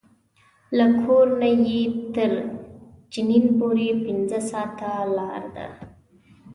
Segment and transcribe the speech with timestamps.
[0.77, 1.81] له کور نه یې
[2.15, 2.31] تر
[3.13, 5.67] جنین پورې پنځه ساعته لاره ده.